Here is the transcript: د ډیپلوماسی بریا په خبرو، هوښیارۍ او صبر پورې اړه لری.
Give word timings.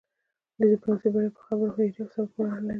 د 0.57 0.59
ډیپلوماسی 0.71 1.07
بریا 1.13 1.31
په 1.35 1.41
خبرو، 1.47 1.73
هوښیارۍ 1.75 1.99
او 2.01 2.11
صبر 2.13 2.27
پورې 2.33 2.49
اړه 2.55 2.59
لری. 2.63 2.69